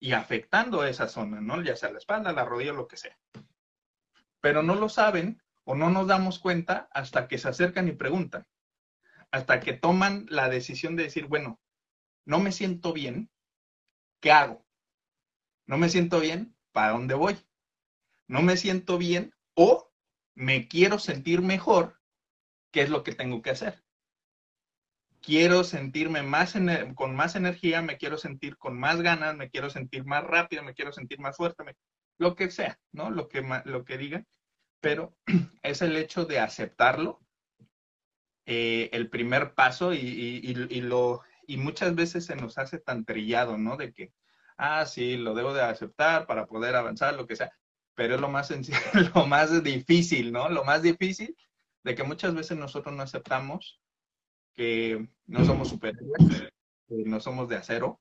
y 0.00 0.12
afectando 0.12 0.84
esa 0.84 1.06
zona, 1.06 1.40
¿no? 1.40 1.62
Ya 1.62 1.76
sea 1.76 1.92
la 1.92 1.98
espalda, 1.98 2.32
la 2.32 2.46
rodilla, 2.46 2.72
lo 2.72 2.88
que 2.88 2.96
sea. 2.96 3.16
Pero 4.40 4.62
no 4.62 4.74
lo 4.74 4.88
saben 4.88 5.42
o 5.64 5.74
no 5.74 5.90
nos 5.90 6.06
damos 6.06 6.38
cuenta 6.38 6.88
hasta 6.92 7.28
que 7.28 7.38
se 7.38 7.48
acercan 7.48 7.88
y 7.88 7.92
preguntan, 7.92 8.46
hasta 9.30 9.60
que 9.60 9.74
toman 9.74 10.26
la 10.28 10.48
decisión 10.48 10.96
de 10.96 11.04
decir, 11.04 11.26
bueno, 11.26 11.60
no 12.24 12.40
me 12.40 12.52
siento 12.52 12.92
bien, 12.92 13.30
¿qué 14.20 14.32
hago? 14.32 14.64
No 15.66 15.78
me 15.78 15.88
siento 15.88 16.20
bien, 16.20 16.56
¿para 16.72 16.92
dónde 16.92 17.14
voy? 17.14 17.36
No 18.28 18.42
me 18.42 18.56
siento 18.56 18.98
bien 18.98 19.34
o 19.54 19.92
me 20.34 20.68
quiero 20.68 20.98
sentir 20.98 21.42
mejor, 21.42 22.00
¿qué 22.70 22.82
es 22.82 22.90
lo 22.90 23.02
que 23.02 23.14
tengo 23.14 23.42
que 23.42 23.50
hacer? 23.50 23.82
Quiero 25.20 25.62
sentirme 25.62 26.22
más 26.22 26.54
con 26.94 27.14
más 27.14 27.36
energía, 27.36 27.80
me 27.80 27.96
quiero 27.96 28.16
sentir 28.16 28.56
con 28.56 28.78
más 28.78 29.00
ganas, 29.02 29.36
me 29.36 29.50
quiero 29.50 29.70
sentir 29.70 30.04
más 30.04 30.24
rápido, 30.24 30.62
me 30.62 30.74
quiero 30.74 30.92
sentir 30.92 31.20
más 31.20 31.36
fuerte, 31.36 31.62
lo 32.18 32.34
que 32.34 32.50
sea, 32.50 32.78
¿no? 32.92 33.10
Lo 33.10 33.28
que, 33.28 33.42
lo 33.64 33.84
que 33.84 33.98
diga, 33.98 34.24
pero 34.80 35.16
es 35.62 35.82
el 35.82 35.96
hecho 35.96 36.24
de 36.24 36.40
aceptarlo, 36.40 37.20
eh, 38.44 38.90
el 38.92 39.08
primer 39.08 39.54
paso 39.54 39.94
y, 39.94 40.54
lo, 40.80 41.22
y 41.52 41.58
muchas 41.58 41.94
veces 41.94 42.24
se 42.24 42.34
nos 42.34 42.56
hace 42.56 42.78
tan 42.78 43.04
trillado, 43.04 43.58
¿no? 43.58 43.76
De 43.76 43.92
que, 43.92 44.10
ah, 44.56 44.86
sí, 44.86 45.18
lo 45.18 45.34
debo 45.34 45.52
de 45.52 45.60
aceptar 45.60 46.26
para 46.26 46.46
poder 46.46 46.74
avanzar, 46.74 47.14
lo 47.14 47.26
que 47.26 47.36
sea, 47.36 47.52
pero 47.94 48.14
es 48.14 48.22
lo 48.22 48.30
más 48.30 48.48
sencillo, 48.48 48.78
lo 49.14 49.26
más 49.26 49.62
difícil, 49.62 50.32
¿no? 50.32 50.48
Lo 50.48 50.64
más 50.64 50.80
difícil 50.80 51.36
de 51.84 51.94
que 51.94 52.04
muchas 52.04 52.34
veces 52.34 52.56
nosotros 52.56 52.96
no 52.96 53.02
aceptamos 53.02 53.82
que 54.54 55.10
no 55.26 55.44
somos 55.44 55.68
superiores, 55.68 56.50
no 56.88 57.20
somos 57.20 57.50
de 57.50 57.56
acero 57.56 58.00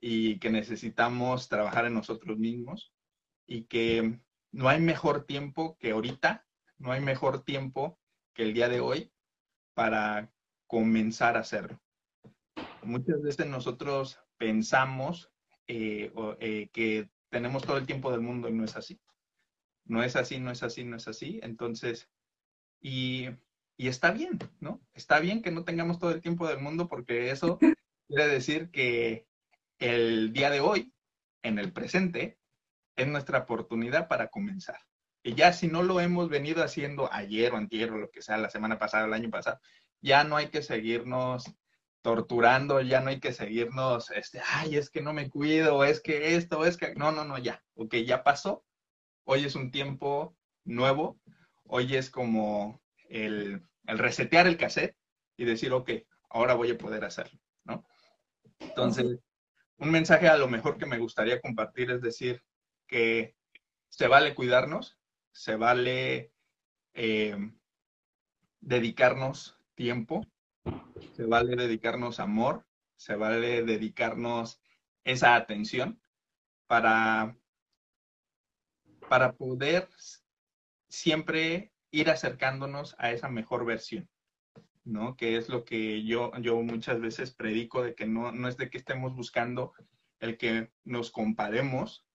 y 0.00 0.40
que 0.40 0.50
necesitamos 0.50 1.48
trabajar 1.48 1.86
en 1.86 1.94
nosotros 1.94 2.38
mismos 2.38 2.92
y 3.46 3.66
que 3.66 4.18
no 4.50 4.68
hay 4.68 4.80
mejor 4.80 5.26
tiempo 5.26 5.76
que 5.78 5.92
ahorita, 5.92 6.44
no 6.78 6.90
hay 6.90 7.00
mejor 7.00 7.44
tiempo 7.44 8.00
que 8.34 8.42
el 8.42 8.52
día 8.52 8.68
de 8.68 8.80
hoy 8.80 9.12
para 9.74 10.32
comenzar 10.66 11.36
a 11.36 11.40
hacerlo. 11.40 11.80
Muchas 12.82 13.22
veces 13.22 13.46
nosotros 13.46 14.20
pensamos 14.36 15.30
eh, 15.66 16.12
eh, 16.40 16.68
que 16.72 17.10
tenemos 17.30 17.62
todo 17.62 17.76
el 17.76 17.86
tiempo 17.86 18.10
del 18.10 18.20
mundo 18.20 18.48
y 18.48 18.52
no 18.52 18.64
es 18.64 18.76
así. 18.76 19.00
No 19.84 20.02
es 20.02 20.16
así, 20.16 20.38
no 20.38 20.50
es 20.50 20.62
así, 20.62 20.84
no 20.84 20.96
es 20.96 21.08
así. 21.08 21.40
Entonces, 21.42 22.08
y, 22.80 23.28
y 23.76 23.88
está 23.88 24.10
bien, 24.10 24.38
¿no? 24.60 24.80
Está 24.94 25.20
bien 25.20 25.42
que 25.42 25.50
no 25.50 25.64
tengamos 25.64 25.98
todo 25.98 26.10
el 26.10 26.20
tiempo 26.20 26.48
del 26.48 26.60
mundo 26.60 26.88
porque 26.88 27.30
eso 27.30 27.58
quiere 28.08 28.28
decir 28.28 28.70
que 28.70 29.26
el 29.78 30.32
día 30.32 30.50
de 30.50 30.60
hoy, 30.60 30.92
en 31.42 31.58
el 31.58 31.72
presente, 31.72 32.38
es 32.96 33.08
nuestra 33.08 33.40
oportunidad 33.40 34.08
para 34.08 34.28
comenzar. 34.28 34.78
Y 35.22 35.34
ya 35.34 35.52
si 35.52 35.68
no 35.68 35.82
lo 35.82 36.00
hemos 36.00 36.28
venido 36.28 36.62
haciendo 36.62 37.12
ayer 37.12 37.52
o 37.52 37.56
antier 37.56 37.90
o 37.92 37.98
lo 37.98 38.10
que 38.10 38.22
sea, 38.22 38.38
la 38.38 38.50
semana 38.50 38.78
pasada, 38.78 39.06
el 39.06 39.12
año 39.12 39.30
pasado, 39.30 39.60
ya 40.00 40.24
no 40.24 40.36
hay 40.36 40.48
que 40.48 40.62
seguirnos 40.62 41.44
torturando, 42.02 42.80
ya 42.80 43.00
no 43.00 43.10
hay 43.10 43.20
que 43.20 43.32
seguirnos, 43.32 44.10
este, 44.10 44.40
ay, 44.44 44.76
es 44.76 44.90
que 44.90 45.02
no 45.02 45.12
me 45.12 45.28
cuido, 45.28 45.84
es 45.84 46.00
que 46.00 46.34
esto, 46.34 46.64
es 46.64 46.76
que, 46.76 46.94
no, 46.94 47.12
no, 47.12 47.24
no, 47.24 47.38
ya, 47.38 47.62
ok, 47.74 47.96
ya 47.96 48.24
pasó. 48.24 48.64
Hoy 49.24 49.44
es 49.44 49.54
un 49.54 49.70
tiempo 49.70 50.36
nuevo, 50.64 51.20
hoy 51.64 51.96
es 51.96 52.10
como 52.10 52.80
el, 53.08 53.62
el 53.86 53.98
resetear 53.98 54.46
el 54.46 54.56
cassette 54.56 54.96
y 55.36 55.44
decir, 55.44 55.72
ok, 55.72 55.90
ahora 56.30 56.54
voy 56.54 56.70
a 56.70 56.78
poder 56.78 57.04
hacerlo, 57.04 57.38
¿no? 57.64 57.84
Entonces, 58.58 59.18
un 59.76 59.90
mensaje 59.90 60.28
a 60.28 60.36
lo 60.36 60.48
mejor 60.48 60.78
que 60.78 60.86
me 60.86 60.98
gustaría 60.98 61.40
compartir 61.40 61.90
es 61.90 62.02
decir 62.02 62.42
que 62.86 63.34
se 63.88 64.06
vale 64.06 64.34
cuidarnos, 64.34 64.98
se 65.32 65.56
vale 65.56 66.32
eh, 66.94 67.36
dedicarnos 68.60 69.58
tiempo, 69.74 70.26
se 71.12 71.24
vale 71.24 71.56
dedicarnos 71.56 72.20
amor, 72.20 72.66
se 72.96 73.16
vale 73.16 73.62
dedicarnos 73.62 74.60
esa 75.04 75.34
atención 75.34 76.00
para, 76.66 77.36
para 79.08 79.32
poder 79.32 79.88
siempre 80.88 81.72
ir 81.90 82.10
acercándonos 82.10 82.94
a 82.98 83.10
esa 83.10 83.28
mejor 83.28 83.64
versión, 83.64 84.08
¿no? 84.84 85.16
Que 85.16 85.36
es 85.36 85.48
lo 85.48 85.64
que 85.64 86.04
yo, 86.04 86.32
yo 86.40 86.60
muchas 86.62 87.00
veces 87.00 87.32
predico 87.32 87.82
de 87.82 87.94
que 87.94 88.06
no, 88.06 88.32
no 88.32 88.48
es 88.48 88.56
de 88.56 88.70
que 88.70 88.78
estemos 88.78 89.14
buscando 89.14 89.72
el 90.20 90.36
que 90.36 90.70
nos 90.84 91.10
comparemos 91.10 92.06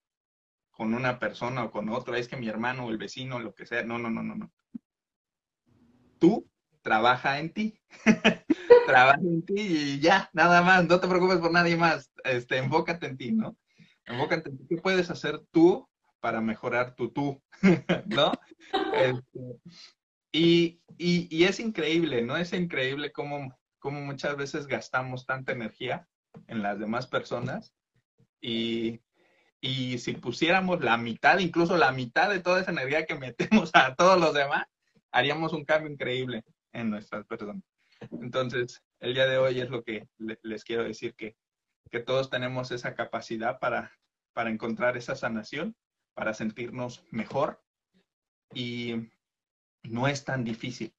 con 0.72 0.94
una 0.94 1.20
persona 1.20 1.64
o 1.64 1.72
con 1.72 1.90
otro, 1.90 2.16
es 2.16 2.28
que 2.28 2.38
mi 2.38 2.48
hermano 2.48 2.86
o 2.86 2.90
el 2.90 2.98
vecino, 2.98 3.40
lo 3.40 3.54
que 3.56 3.66
sea, 3.66 3.84
no, 3.84 3.98
no, 3.98 4.10
no, 4.10 4.22
no, 4.22 4.36
no. 4.36 4.54
Tú 6.20 6.50
trabaja 6.86 7.40
en 7.40 7.52
ti. 7.52 7.82
trabaja 8.86 9.20
en 9.20 9.44
ti 9.44 9.56
y 9.58 10.00
ya, 10.00 10.30
nada 10.34 10.62
más, 10.62 10.86
no 10.86 11.00
te 11.00 11.08
preocupes 11.08 11.40
por 11.40 11.52
nadie 11.52 11.76
más. 11.76 12.12
Este, 12.24 12.58
enfócate 12.58 13.08
en 13.08 13.18
ti, 13.18 13.32
¿no? 13.32 13.58
Enfócate 14.06 14.50
en 14.50 14.58
ti. 14.60 14.66
¿Qué 14.70 14.78
puedes 14.78 15.10
hacer 15.10 15.42
tú 15.52 15.90
para 16.20 16.42
mejorar 16.42 16.96
tu 16.96 17.10
tú? 17.10 17.42
¿No? 18.06 18.32
Este, 18.94 19.40
y, 20.32 20.80
y, 20.98 21.44
es 21.44 21.60
increíble, 21.60 22.22
¿no? 22.22 22.38
Es 22.38 22.54
increíble 22.54 23.12
cómo, 23.12 23.58
cómo 23.80 24.02
muchas 24.02 24.38
veces 24.38 24.68
gastamos 24.68 25.26
tanta 25.26 25.54
energía 25.54 26.08
en 26.48 26.62
las 26.62 26.78
demás 26.78 27.08
personas 27.08 27.74
y, 28.42 29.02
y 29.60 29.98
si 29.98 30.14
pusiéramos 30.14 30.84
la 30.84 30.98
mitad, 30.98 31.40
incluso 31.40 31.78
la 31.78 31.92
mitad 31.92 32.30
de 32.30 32.42
toda 32.42 32.62
esa 32.62 32.72
energía 32.72 33.08
que 33.08 33.16
metemos 33.16 33.72
a 33.74 33.96
todos 33.96 34.20
los 34.20 34.36
demás, 34.36 34.68
haríamos 35.12 35.52
un 35.54 35.66
cambio 35.66 35.92
increíble 35.92 36.44
en 36.76 36.90
nuestras. 36.90 37.26
Entonces, 38.12 38.84
el 39.00 39.14
día 39.14 39.26
de 39.26 39.38
hoy 39.38 39.60
es 39.60 39.70
lo 39.70 39.84
que 39.84 40.08
les 40.18 40.64
quiero 40.64 40.84
decir, 40.84 41.16
que, 41.16 41.36
que 41.90 42.00
todos 42.00 42.30
tenemos 42.30 42.72
esa 42.72 42.94
capacidad 42.94 43.60
para, 43.60 43.98
para 44.34 44.50
encontrar 44.50 44.98
esa 44.98 45.16
sanación, 45.16 45.76
para 46.14 46.34
sentirnos 46.34 47.04
mejor 47.12 47.64
y 48.54 49.10
no 49.84 50.08
es 50.08 50.26
tan 50.26 50.44
difícil. 50.44 50.94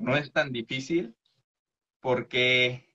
No 0.00 0.16
es 0.16 0.32
tan 0.32 0.52
difícil 0.52 1.16
porque 2.00 2.86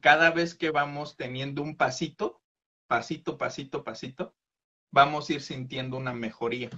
cada 0.00 0.30
vez 0.30 0.54
que 0.54 0.70
vamos 0.70 1.16
teniendo 1.16 1.62
un 1.62 1.76
pasito, 1.76 2.42
pasito, 2.88 3.38
pasito, 3.38 3.84
pasito, 3.84 4.34
vamos 4.90 5.28
a 5.28 5.34
ir 5.34 5.42
sintiendo 5.42 5.96
una 5.96 6.12
mejoría 6.12 6.70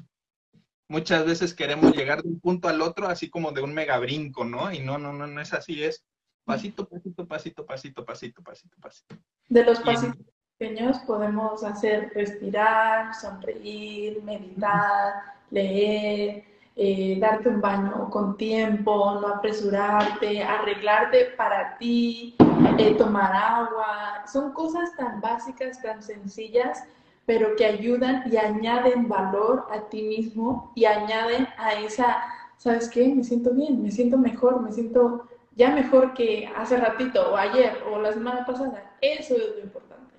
muchas 0.88 1.25
veces 1.25 1.55
queremos 1.55 1.97
llegar 1.97 2.23
de 2.23 2.29
un 2.29 2.40
punto 2.40 2.68
al 2.68 2.81
otro 2.83 3.09
así 3.09 3.31
como 3.31 3.53
de 3.53 3.62
un 3.62 3.75
mega 3.75 3.99
brinco, 3.99 4.44
¿no? 4.44 4.73
Y 4.73 4.81
no, 4.81 4.99
no, 4.99 5.12
no, 5.12 5.27
no 5.27 5.40
es 5.40 5.53
así, 5.53 5.83
es 5.83 6.05
pasito, 6.44 6.88
pasito, 6.88 7.27
pasito, 7.27 7.66
pasito, 7.66 8.05
pasito, 8.05 8.42
pasito, 8.42 8.77
pasito. 8.81 9.16
De 9.49 9.64
los 9.64 9.81
pasitos 9.81 10.16
pequeños 10.59 10.99
podemos 11.07 11.64
hacer 11.64 12.12
respirar, 12.14 13.14
sonreír, 13.14 14.23
meditar, 14.23 15.14
leer, 15.51 16.44
eh, 16.77 17.16
darte 17.20 17.49
un 17.49 17.61
baño 17.61 18.11
con 18.11 18.37
tiempo, 18.37 19.18
no 19.20 19.29
apresurarte, 19.29 20.42
arreglarte 20.42 21.27
para 21.37 21.79
ti, 21.79 22.37
eh, 22.79 22.94
tomar 22.97 23.33
agua. 23.33 24.25
Son 24.31 24.53
cosas 24.53 24.94
tan 24.97 25.20
básicas, 25.20 25.81
tan 25.83 26.03
sencillas, 26.03 26.85
pero 27.27 27.57
que 27.57 27.65
ayudan 27.65 28.31
y 28.31 28.37
añaden 28.37 29.09
valor 29.09 29.67
a 29.71 29.89
ti 29.89 30.03
mismo 30.03 30.73
y 30.75 30.85
añaden 30.85 31.49
a 31.57 31.75
esa, 31.75 32.23
¿sabes 32.59 32.89
qué? 32.89 33.15
Me 33.15 33.25
siento 33.25 33.51
bien, 33.53 33.83
me 33.83 33.91
siento 33.91 34.19
mejor, 34.19 34.61
me 34.61 34.73
siento 34.73 35.29
ya 35.53 35.71
mejor 35.71 36.15
que 36.15 36.51
hace 36.57 36.77
ratito 36.77 37.33
o 37.33 37.37
ayer 37.37 37.83
o 37.91 38.01
la 38.01 38.13
semana 38.13 38.45
pasada. 38.45 38.97
Eso 39.01 39.37
es 39.37 39.57
lo 39.57 39.61
importante. 39.61 40.15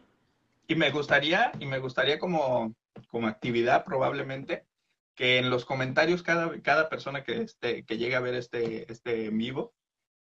Y 0.67 0.75
me 0.75 0.89
gustaría, 0.89 1.51
y 1.59 1.65
me 1.65 1.79
gustaría 1.79 2.17
como, 2.17 2.73
como 3.09 3.27
actividad 3.27 3.85
probablemente, 3.85 4.65
que 5.13 5.37
en 5.37 5.49
los 5.49 5.63
comentarios 5.63 6.23
cada, 6.23 6.61
cada 6.61 6.89
persona 6.89 7.23
que, 7.23 7.41
esté, 7.41 7.85
que 7.85 7.97
llegue 7.97 8.15
a 8.15 8.21
ver 8.21 8.33
este, 8.33 8.91
este 8.91 9.27
en 9.27 9.37
vivo, 9.37 9.73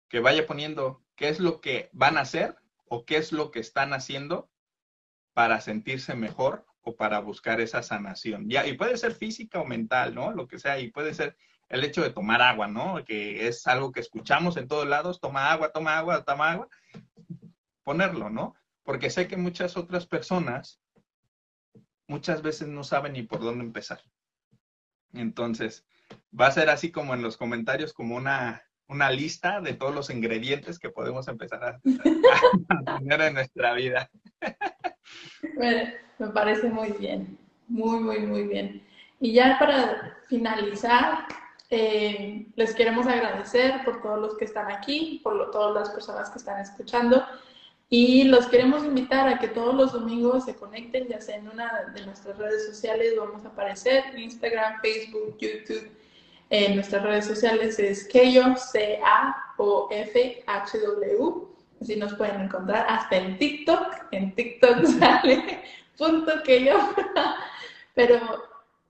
que 0.09 0.21
vaya 0.21 0.47
poniendo 0.47 1.03
qué 1.17 1.29
es 1.29 1.41
lo 1.41 1.61
que 1.61 1.89
van 1.93 2.19
a 2.19 2.23
hacer 2.23 2.57
o 2.89 3.05
qué 3.05 3.17
es 3.17 3.33
lo 3.33 3.51
que 3.51 3.61
están 3.61 3.95
haciendo 3.95 4.51
para 5.33 5.61
sentirse 5.61 6.15
mejor 6.15 6.67
o 6.83 6.97
para 6.97 7.21
buscar 7.21 7.61
esa 7.61 7.83
sanación. 7.83 8.47
Y 8.49 8.73
puede 8.75 8.97
ser 8.97 9.13
física 9.13 9.61
o 9.61 9.65
mental, 9.65 10.15
¿no? 10.15 10.33
Lo 10.33 10.47
que 10.47 10.59
sea, 10.59 10.79
y 10.79 10.91
puede 10.91 11.15
ser 11.15 11.37
el 11.69 11.85
hecho 11.85 12.03
de 12.03 12.11
tomar 12.11 12.43
agua, 12.43 12.69
¿no? 12.69 13.03
Que 13.05 13.47
es 13.49 13.67
algo 13.67 13.93
que 13.93 14.01
escuchamos 14.01 14.57
en 14.57 14.69
todos 14.69 14.87
lados, 14.87 15.21
toma 15.21 15.51
agua, 15.51 15.73
toma 15.73 15.97
agua, 15.97 16.25
toma 16.25 16.53
agua, 16.53 16.69
ponerlo, 17.83 18.31
¿no? 18.31 18.55
Porque 18.83 19.11
sé 19.11 19.29
que 19.29 19.37
muchas 19.37 19.77
otras 19.77 20.07
personas 20.07 20.81
muchas 22.09 22.43
veces 22.43 22.69
no 22.69 22.85
saben 22.85 23.15
ni 23.15 23.23
por 23.23 23.41
dónde 23.41 23.65
empezar. 23.65 24.03
Entonces, 25.15 25.87
va 26.39 26.49
a 26.49 26.53
ser 26.53 26.69
así 26.69 26.91
como 26.91 27.15
en 27.15 27.23
los 27.23 27.37
comentarios, 27.37 27.93
como 27.93 28.17
una, 28.17 28.63
una 28.87 29.11
lista 29.11 29.61
de 29.61 29.75
todos 29.75 29.95
los 29.95 30.11
ingredientes 30.11 30.79
que 30.79 30.91
podemos 30.91 31.29
empezar 31.29 31.65
a, 31.65 31.81
a 32.87 32.99
tener 32.99 33.21
en 33.23 33.35
nuestra 33.35 33.73
vida. 33.75 34.11
Bueno, 35.55 35.91
me 36.23 36.29
parece 36.29 36.69
muy 36.69 36.93
bien, 36.93 37.37
muy, 37.69 37.99
muy, 37.99 38.21
muy 38.21 38.45
bien. 38.45 38.81
Y 39.19 39.33
ya 39.33 39.57
para 39.59 40.17
finalizar, 40.29 41.27
eh, 41.69 42.47
les 42.55 42.75
queremos 42.75 43.09
agradecer 43.09 43.85
por 43.85 44.01
todos 44.03 44.21
los 44.21 44.37
que 44.37 44.45
están 44.45 44.71
aquí, 44.71 45.21
por 45.25 45.51
todas 45.51 45.75
las 45.75 45.91
personas 45.91 46.31
que 46.31 46.39
están 46.39 46.61
escuchando. 46.61 47.25
Y 47.89 48.25
los 48.25 48.47
queremos 48.47 48.85
invitar 48.85 49.29
a 49.29 49.39
que 49.39 49.49
todos 49.49 49.75
los 49.75 49.93
domingos 49.93 50.45
se 50.45 50.55
conecten, 50.55 51.09
ya 51.09 51.21
sea 51.21 51.37
en 51.37 51.49
una 51.49 51.93
de 51.95 52.07
nuestras 52.07 52.39
redes 52.39 52.67
sociales, 52.67 53.15
vamos 53.19 53.45
a 53.45 53.49
aparecer, 53.49 54.17
Instagram, 54.17 54.81
Facebook, 54.81 55.37
YouTube. 55.39 55.91
En 56.51 56.77
nuestras 56.77 57.03
redes 57.03 57.27
sociales 57.27 57.79
es 57.81 58.07
Keyo, 58.09 58.57
C-A-O-F-H-W. 58.57 59.93
Así 61.81 61.97
nos 61.97 62.15
pueden 62.15 62.43
encontrar 62.43 62.87
hasta 62.89 63.17
en 63.17 63.39
TikTok. 63.39 64.07
En 64.13 64.35
TikTok 64.35 64.85
sale 64.99 65.63
punto 66.03 66.43
que 66.43 66.65
yo. 66.65 66.75
Pero 67.95 68.19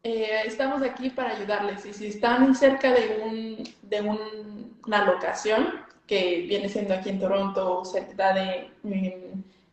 eh, 0.02 0.42
estamos 0.46 0.82
aquí 0.82 1.10
para 1.10 1.30
ayudarles. 1.36 1.84
Y 1.84 1.92
si 1.92 2.06
están 2.06 2.54
cerca 2.54 2.92
de, 2.92 3.20
un, 3.24 3.74
de 3.82 4.00
una 4.86 5.04
locación, 5.04 5.82
que 6.06 6.44
viene 6.48 6.68
siendo 6.68 6.94
aquí 6.94 7.10
en 7.10 7.20
Toronto 7.20 7.78
o 7.78 7.84
cerca 7.84 8.32
de. 8.34 8.70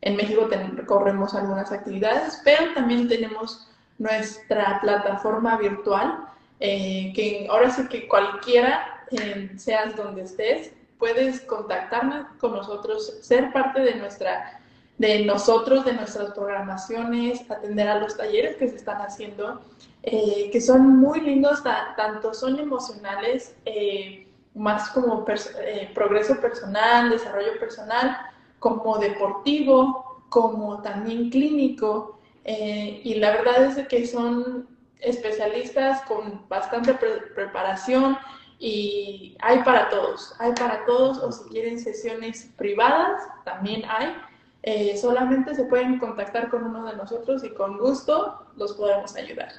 En, 0.02 0.16
México 0.16 0.48
recorremos 0.76 1.36
algunas 1.36 1.72
actividades, 1.72 2.42
pero 2.46 2.74
también 2.74 3.10
tenemos 3.10 3.68
nuestra 3.98 4.80
plataforma 4.80 5.58
virtual, 5.58 6.26
eh, 6.62 7.12
que 7.14 7.48
ahora 7.50 7.70
sí 7.70 7.86
que 7.90 8.08
cualquiera, 8.08 9.06
eh, 9.12 9.52
seas 9.58 9.98
donde 9.98 10.22
estés, 10.24 10.72
puedes 10.98 11.42
contactarnos 11.42 12.28
con 12.40 12.54
nosotros, 12.54 13.18
ser 13.22 13.52
parte 13.52 13.82
de 13.82 13.96
nuestra 13.96 14.59
de 15.00 15.24
nosotros, 15.26 15.86
de 15.86 15.94
nuestras 15.94 16.32
programaciones, 16.32 17.50
atender 17.50 17.88
a 17.88 18.00
los 18.00 18.18
talleres 18.18 18.58
que 18.58 18.68
se 18.68 18.76
están 18.76 19.02
haciendo, 19.02 19.62
eh, 20.04 20.50
que 20.52 20.60
son 20.60 21.00
muy 21.00 21.22
lindos, 21.22 21.64
tanto 21.96 22.34
son 22.34 22.60
emocionales, 22.60 23.56
eh, 23.66 24.28
más 24.54 24.90
como 24.90 25.26
eh, 25.62 25.90
progreso 25.96 26.40
personal, 26.42 27.10
desarrollo 27.10 27.58
personal, 27.60 28.18
como 28.60 28.98
deportivo, 28.98 30.22
como 30.30 30.82
también 30.82 31.30
clínico. 31.30 32.20
y 32.46 33.16
la 33.16 33.32
verdad 33.32 33.64
es 33.66 33.88
que 33.88 34.08
son 34.08 34.68
especialistas 35.00 36.02
con 36.04 36.48
bastante 36.50 36.94
preparación 37.36 38.18
y 38.58 39.38
hay 39.40 39.60
para 39.64 39.90
todos, 39.90 40.34
hay 40.40 40.52
para 40.54 40.84
todos 40.86 41.20
o 41.20 41.32
si 41.32 41.50
quieren 41.50 41.80
sesiones 41.80 42.52
privadas, 42.58 43.24
también 43.46 43.84
hay. 43.88 44.14
Eh, 44.62 44.98
solamente 44.98 45.56
se 45.56 45.66
pueden 45.66 46.00
contactar 46.00 46.50
con 46.50 46.64
uno 46.64 46.86
de 46.86 46.98
nosotros 46.98 47.44
y 47.44 47.50
con 47.50 47.78
gusto 47.78 48.46
los 48.58 48.74
podemos 48.74 49.16
ayudar. 49.16 49.52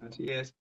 Así 0.00 0.30
es. 0.30 0.54